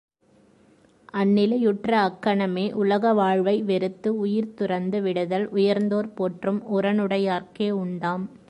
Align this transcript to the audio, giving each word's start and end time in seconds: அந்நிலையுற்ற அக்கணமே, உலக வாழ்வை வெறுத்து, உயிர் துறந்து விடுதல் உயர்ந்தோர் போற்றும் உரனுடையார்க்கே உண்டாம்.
அந்நிலையுற்ற 1.13 1.91
அக்கணமே, 2.01 2.71
உலக 2.73 3.13
வாழ்வை 3.13 3.63
வெறுத்து, 3.63 4.17
உயிர் 4.17 4.53
துறந்து 4.53 5.01
விடுதல் 5.01 5.49
உயர்ந்தோர் 5.49 6.13
போற்றும் 6.13 6.61
உரனுடையார்க்கே 6.71 7.69
உண்டாம். 7.69 8.31